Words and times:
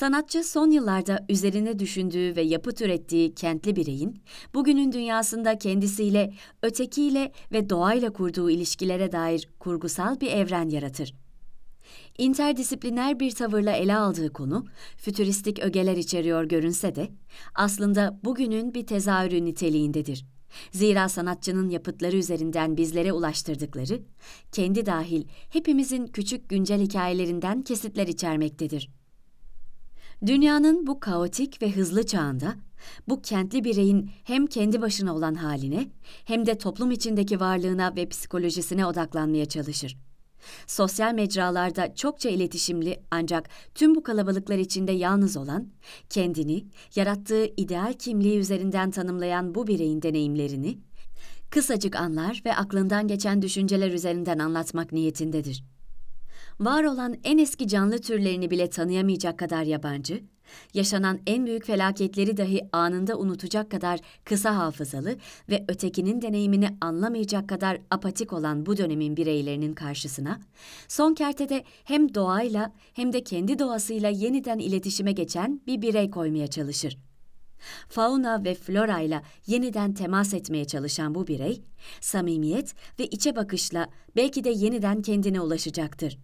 Sanatçı 0.00 0.44
son 0.44 0.70
yıllarda 0.70 1.26
üzerine 1.28 1.78
düşündüğü 1.78 2.36
ve 2.36 2.42
yapıt 2.42 2.80
ürettiği 2.80 3.34
kentli 3.34 3.76
bireyin, 3.76 4.22
bugünün 4.54 4.92
dünyasında 4.92 5.58
kendisiyle, 5.58 6.34
ötekiyle 6.62 7.32
ve 7.52 7.70
doğayla 7.70 8.12
kurduğu 8.12 8.50
ilişkilere 8.50 9.12
dair 9.12 9.48
kurgusal 9.58 10.20
bir 10.20 10.30
evren 10.30 10.68
yaratır. 10.68 11.14
İnterdisipliner 12.18 13.20
bir 13.20 13.30
tavırla 13.30 13.72
ele 13.72 13.96
aldığı 13.96 14.32
konu, 14.32 14.66
fütüristik 14.96 15.58
ögeler 15.58 15.96
içeriyor 15.96 16.44
görünse 16.44 16.94
de, 16.94 17.08
aslında 17.54 18.20
bugünün 18.24 18.74
bir 18.74 18.86
tezahürü 18.86 19.44
niteliğindedir. 19.44 20.26
Zira 20.72 21.08
sanatçının 21.08 21.68
yapıtları 21.68 22.16
üzerinden 22.16 22.76
bizlere 22.76 23.12
ulaştırdıkları, 23.12 24.02
kendi 24.52 24.86
dahil 24.86 25.24
hepimizin 25.50 26.06
küçük 26.06 26.48
güncel 26.48 26.80
hikayelerinden 26.80 27.62
kesitler 27.62 28.06
içermektedir. 28.06 28.99
Dünyanın 30.26 30.86
bu 30.86 31.00
kaotik 31.00 31.62
ve 31.62 31.70
hızlı 31.72 32.06
çağında, 32.06 32.54
bu 33.08 33.22
kentli 33.22 33.64
bireyin 33.64 34.10
hem 34.24 34.46
kendi 34.46 34.82
başına 34.82 35.14
olan 35.14 35.34
haline 35.34 35.88
hem 36.24 36.46
de 36.46 36.58
toplum 36.58 36.90
içindeki 36.90 37.40
varlığına 37.40 37.96
ve 37.96 38.08
psikolojisine 38.08 38.86
odaklanmaya 38.86 39.46
çalışır. 39.46 39.96
Sosyal 40.66 41.14
mecralarda 41.14 41.94
çokça 41.94 42.28
iletişimli 42.28 43.02
ancak 43.10 43.48
tüm 43.74 43.94
bu 43.94 44.02
kalabalıklar 44.02 44.58
içinde 44.58 44.92
yalnız 44.92 45.36
olan, 45.36 45.68
kendini, 46.10 46.64
yarattığı 46.94 47.46
ideal 47.56 47.92
kimliği 47.92 48.38
üzerinden 48.38 48.90
tanımlayan 48.90 49.54
bu 49.54 49.66
bireyin 49.66 50.02
deneyimlerini, 50.02 50.78
kısacık 51.50 51.96
anlar 51.96 52.42
ve 52.44 52.56
aklından 52.56 53.08
geçen 53.08 53.42
düşünceler 53.42 53.92
üzerinden 53.92 54.38
anlatmak 54.38 54.92
niyetindedir. 54.92 55.64
Var 56.60 56.84
olan 56.84 57.16
en 57.24 57.38
eski 57.38 57.68
canlı 57.68 57.98
türlerini 57.98 58.50
bile 58.50 58.70
tanıyamayacak 58.70 59.38
kadar 59.38 59.62
yabancı, 59.62 60.24
yaşanan 60.74 61.20
en 61.26 61.46
büyük 61.46 61.66
felaketleri 61.66 62.36
dahi 62.36 62.60
anında 62.72 63.18
unutacak 63.18 63.70
kadar 63.70 64.00
kısa 64.24 64.56
hafızalı 64.56 65.16
ve 65.48 65.64
ötekinin 65.68 66.22
deneyimini 66.22 66.76
anlamayacak 66.80 67.48
kadar 67.48 67.80
apatik 67.90 68.32
olan 68.32 68.66
bu 68.66 68.76
dönemin 68.76 69.16
bireylerinin 69.16 69.74
karşısına, 69.74 70.40
son 70.88 71.14
kertede 71.14 71.64
hem 71.84 72.14
doğayla 72.14 72.72
hem 72.92 73.12
de 73.12 73.24
kendi 73.24 73.58
doğasıyla 73.58 74.08
yeniden 74.08 74.58
iletişime 74.58 75.12
geçen 75.12 75.60
bir 75.66 75.82
birey 75.82 76.10
koymaya 76.10 76.46
çalışır. 76.46 76.98
Fauna 77.88 78.44
ve 78.44 78.54
flora 78.54 79.00
ile 79.00 79.22
yeniden 79.46 79.92
temas 79.94 80.34
etmeye 80.34 80.64
çalışan 80.64 81.14
bu 81.14 81.26
birey, 81.26 81.62
samimiyet 82.00 82.74
ve 82.98 83.06
içe 83.06 83.36
bakışla 83.36 83.88
belki 84.16 84.44
de 84.44 84.50
yeniden 84.50 85.02
kendine 85.02 85.40
ulaşacaktır. 85.40 86.18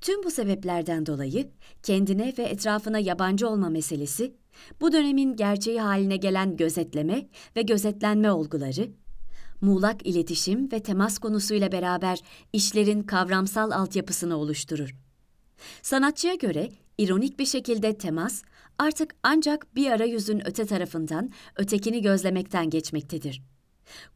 Tüm 0.00 0.22
bu 0.22 0.30
sebeplerden 0.30 1.06
dolayı 1.06 1.50
kendine 1.82 2.34
ve 2.38 2.42
etrafına 2.42 2.98
yabancı 2.98 3.48
olma 3.48 3.68
meselesi, 3.68 4.34
bu 4.80 4.92
dönemin 4.92 5.36
gerçeği 5.36 5.80
haline 5.80 6.16
gelen 6.16 6.56
gözetleme 6.56 7.28
ve 7.56 7.62
gözetlenme 7.62 8.32
olguları, 8.32 8.90
muğlak 9.60 10.06
iletişim 10.06 10.72
ve 10.72 10.80
temas 10.82 11.18
konusuyla 11.18 11.72
beraber 11.72 12.18
işlerin 12.52 13.02
kavramsal 13.02 13.70
altyapısını 13.70 14.36
oluşturur. 14.36 14.94
Sanatçıya 15.82 16.34
göre 16.34 16.68
ironik 16.98 17.38
bir 17.38 17.46
şekilde 17.46 17.98
temas 17.98 18.42
artık 18.78 19.14
ancak 19.22 19.76
bir 19.76 19.90
arayüzün 19.90 20.48
öte 20.48 20.66
tarafından 20.66 21.30
ötekini 21.56 22.02
gözlemekten 22.02 22.70
geçmektedir. 22.70 23.42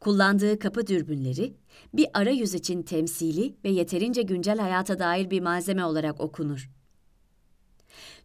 Kullandığı 0.01 0.59
kapı 0.59 0.87
dürbünleri 0.87 1.55
bir 1.95 2.07
arayüz 2.15 2.55
için 2.55 2.83
temsili 2.83 3.57
ve 3.65 3.69
yeterince 3.69 4.23
güncel 4.23 4.59
hayata 4.59 4.99
dair 4.99 5.31
bir 5.31 5.41
malzeme 5.41 5.85
olarak 5.85 6.21
okunur. 6.21 6.71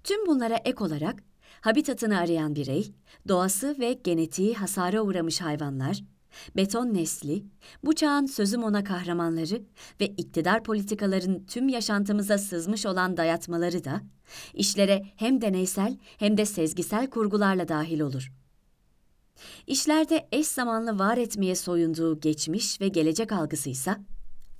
Tüm 0.03 0.27
bunlara 0.27 0.55
ek 0.55 0.83
olarak 0.83 1.23
habitatını 1.61 2.17
arayan 2.17 2.55
birey, 2.55 2.93
doğası 3.27 3.75
ve 3.79 3.93
genetiği 3.93 4.53
hasara 4.53 5.01
uğramış 5.01 5.41
hayvanlar, 5.41 6.03
beton 6.55 6.93
nesli, 6.93 7.43
bu 7.83 7.95
çağın 7.95 8.25
sözüm 8.25 8.63
ona 8.63 8.83
kahramanları 8.83 9.61
ve 10.01 10.07
iktidar 10.07 10.63
politikaların 10.63 11.45
tüm 11.45 11.69
yaşantımıza 11.69 12.37
sızmış 12.37 12.85
olan 12.85 13.17
dayatmaları 13.17 13.83
da 13.83 14.01
işlere 14.53 15.05
hem 15.15 15.41
deneysel 15.41 15.97
hem 16.17 16.37
de 16.37 16.45
sezgisel 16.45 17.09
kurgularla 17.09 17.67
dahil 17.67 17.99
olur.'' 17.99 18.42
İşlerde 19.67 20.27
eş 20.31 20.47
zamanlı 20.47 20.99
var 20.99 21.17
etmeye 21.17 21.55
soyunduğu 21.55 22.19
geçmiş 22.19 22.81
ve 22.81 22.87
gelecek 22.87 23.31
algısıysa, 23.31 23.97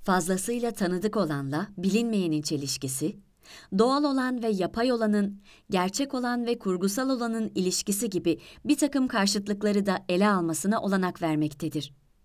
fazlasıyla 0.02 0.72
tanıdık 0.72 1.16
olanla 1.16 1.68
bilinmeyenin 1.78 2.42
çelişkisi, 2.42 3.16
doğal 3.78 4.04
olan 4.04 4.42
ve 4.42 4.48
yapay 4.48 4.92
olanın, 4.92 5.42
gerçek 5.70 6.14
olan 6.14 6.46
ve 6.46 6.58
kurgusal 6.58 7.10
olanın 7.10 7.52
ilişkisi 7.54 8.10
gibi 8.10 8.40
bir 8.64 8.76
takım 8.76 9.08
karşıtlıkları 9.08 9.86
da 9.86 10.04
ele 10.08 10.28
almasına 10.28 10.82
olanak 10.82 11.22
vermektedir. 11.22 11.92